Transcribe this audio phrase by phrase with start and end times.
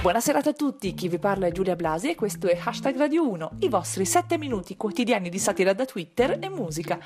[0.00, 3.56] Buonasera a tutti, chi vi parla è Giulia Blasi e questo è Hashtag Radio 1,
[3.60, 7.00] i vostri 7 minuti quotidiani di satira da Twitter e musica.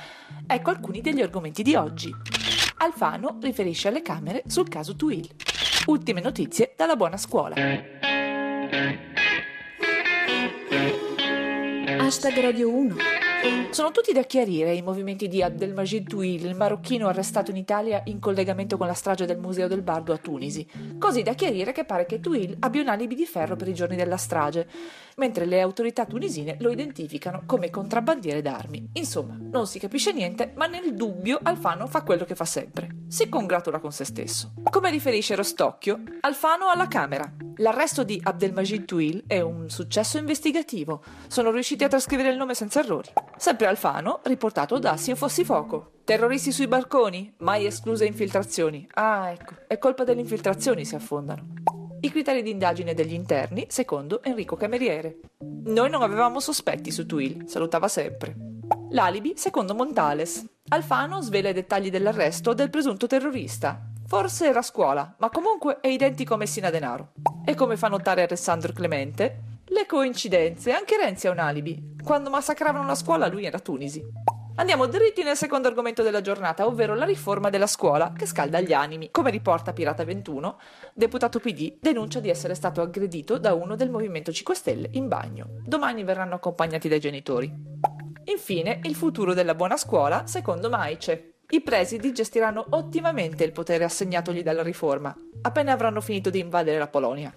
[0.47, 2.15] Ecco alcuni degli argomenti di oggi.
[2.77, 5.27] Alfano riferisce alle Camere sul caso Twill.
[5.87, 7.55] Ultime notizie dalla buona scuola.
[11.99, 13.22] Hashtag Radio 1
[13.73, 18.19] sono tutti da chiarire i movimenti di Abdelmajid Touil, il marocchino arrestato in Italia in
[18.21, 20.65] collegamento con la strage del Museo del Bardo a Tunisi.
[20.99, 23.97] Così da chiarire che pare che Touil abbia un alibi di ferro per i giorni
[23.97, 24.69] della strage,
[25.17, 28.91] mentre le autorità tunisine lo identificano come contrabbandiere d'armi.
[28.93, 32.89] Insomma, non si capisce niente, ma nel dubbio Alfano fa quello che fa sempre.
[33.09, 34.53] Si congratula con se stesso.
[34.71, 37.31] Come riferisce Rostocchio, Alfano alla Camera.
[37.57, 41.03] L'arresto di Abdelmajid Touil è un successo investigativo.
[41.27, 43.11] Sono riusciti a trascrivere il nome senza errori.
[43.37, 45.93] Sempre Alfano, riportato da Sio Fossi Foco.
[46.05, 48.87] Terroristi sui barconi, mai escluse infiltrazioni.
[48.95, 51.55] Ah, ecco, è colpa delle infiltrazioni se affondano.
[52.01, 55.21] I criteri di indagine degli interni, secondo Enrico Cameriere.
[55.65, 58.35] Noi non avevamo sospetti su Twill, salutava sempre.
[58.91, 60.45] L'alibi, secondo Montales.
[60.69, 63.89] Alfano svela i dettagli dell'arresto del presunto terrorista.
[64.07, 67.13] Forse era a scuola, ma comunque è identico a Messina Denaro.
[67.45, 71.92] E come fa notare Alessandro Clemente, le coincidenze, anche Renzi ha un alibi.
[72.05, 74.03] Quando massacravano la scuola lui era a Tunisi.
[74.57, 78.73] Andiamo dritti nel secondo argomento della giornata, ovvero la riforma della scuola che scalda gli
[78.73, 79.11] animi.
[79.11, 80.59] Come riporta Pirata 21,
[80.93, 85.47] deputato PD denuncia di essere stato aggredito da uno del Movimento 5 Stelle in bagno.
[85.65, 87.51] Domani verranno accompagnati dai genitori.
[88.25, 91.37] Infine, il futuro della buona scuola, secondo Maice.
[91.49, 96.89] I presidi gestiranno ottimamente il potere assegnatogli dalla riforma, appena avranno finito di invadere la
[96.89, 97.33] Polonia.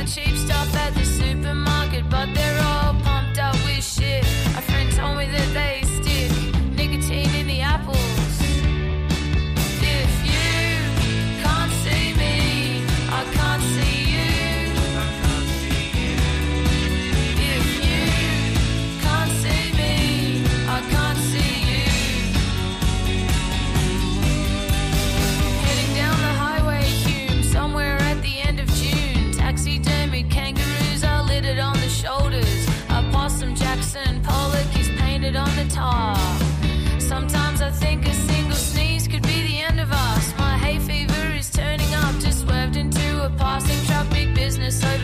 [0.00, 4.24] the cheap stuff at the supermarket, but they're all pumped up with shit.
[4.56, 6.30] A friend told me that they stick
[6.74, 7.98] nicotine in the apples.
[9.82, 13.99] If you can't see me, I can't see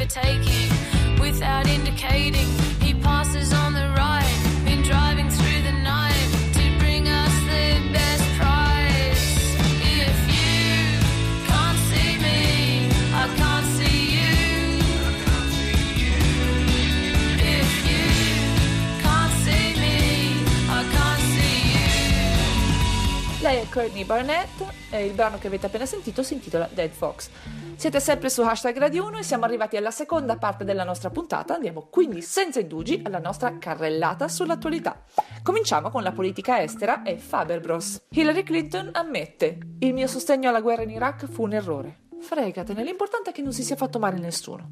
[0.06, 0.70] overtaking
[1.20, 2.75] without indicating.
[23.46, 27.30] Lei è Courtney Barnett e il brano che avete appena sentito si intitola Dead Fox.
[27.76, 31.54] Siete sempre su hashtag Radio 1 e siamo arrivati alla seconda parte della nostra puntata.
[31.54, 35.04] Andiamo quindi senza indugi alla nostra carrellata sull'attualità.
[35.44, 38.06] Cominciamo con la politica estera e Faber Bros.
[38.08, 42.00] Hillary Clinton ammette: Il mio sostegno alla guerra in Iraq fu un errore.
[42.18, 44.70] Fregatene, l'importante è che non si sia fatto male nessuno.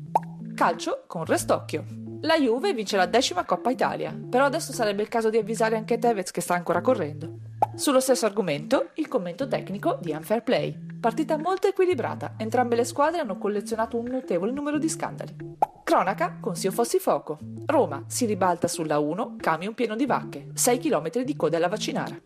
[0.57, 1.85] Calcio con Restocchio.
[2.23, 5.99] La Juve vince la decima Coppa Italia, però adesso sarebbe il caso di avvisare anche
[5.99, 7.44] Tevez che sta ancora correndo.
[7.77, 10.79] Sullo stesso argomento, il commento tecnico di Unfair Play.
[11.01, 15.35] Partita molto equilibrata, entrambe le squadre hanno collezionato un notevole numero di scandali.
[15.83, 17.39] Cronaca con Sio Fossi Foco.
[17.67, 22.17] Roma si ribalta sulla 1, camion pieno di vacche, 6 km di coda alla vaccinara.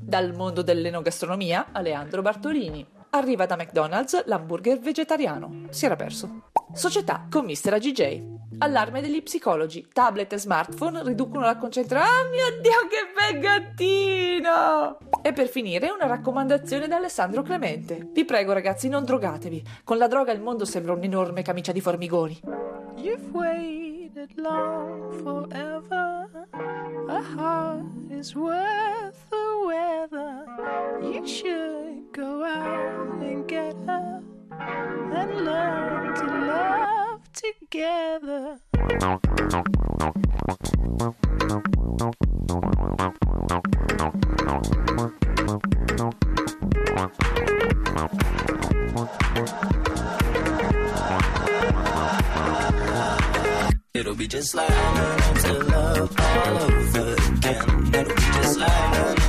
[0.00, 2.86] Dal mondo dell'enogastronomia, Aleandro Bartolini.
[3.10, 5.66] Arriva da McDonald's l'hamburger vegetariano.
[5.70, 6.50] Si era perso.
[6.72, 7.74] Società con Mr.
[7.74, 8.41] AGJ.
[8.58, 9.88] Allarme degli psicologi.
[9.92, 12.14] Tablet e smartphone riducono la concentrazione.
[12.14, 14.98] Ah mio Dio, che bel gattino!
[15.22, 18.08] E per finire una raccomandazione da Alessandro Clemente.
[18.12, 19.62] Vi prego ragazzi, non drogatevi.
[19.84, 22.40] Con la droga il mondo sembra un'enorme camicia di formigoni.
[22.96, 26.28] You've waited long forever.
[27.08, 30.44] A heart is worth the weather.
[31.00, 34.22] You should go out and get her
[34.60, 35.81] and learn
[37.60, 38.58] together.
[53.94, 57.94] It'll be just like learning to love all over again.
[57.94, 59.21] It'll be just like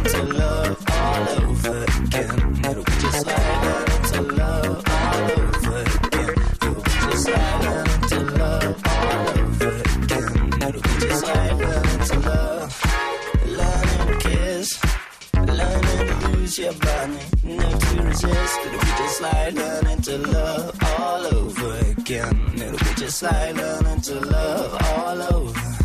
[16.84, 17.18] body.
[17.44, 18.60] Never to resist.
[18.66, 22.52] It'll be just like learning to love all over again.
[22.56, 25.83] It'll be just like learning to love all over.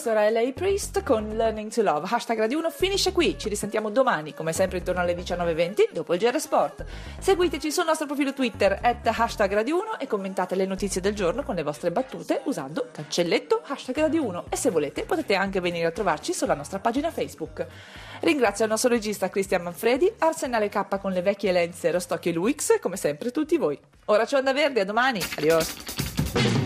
[0.00, 2.08] Questo era LA Priest con Learning to Love.
[2.10, 3.36] Hashtag Radio 1 finisce qui.
[3.38, 6.86] Ci risentiamo domani, come sempre, intorno alle 19.20 dopo il GR Sport.
[7.18, 11.42] Seguiteci sul nostro profilo Twitter, at hashtag Radio 1 e commentate le notizie del giorno
[11.42, 14.44] con le vostre battute usando cancelletto hashtag Radio 1.
[14.48, 17.66] E se volete potete anche venire a trovarci sulla nostra pagina Facebook.
[18.20, 22.80] Ringrazio il nostro regista Cristian Manfredi, Arsenale K con le vecchie lenze Rostocchio e Luix,
[22.80, 23.78] come sempre tutti voi.
[24.06, 25.20] Ora c'è Onda Verde, a domani.
[25.36, 26.59] Adios.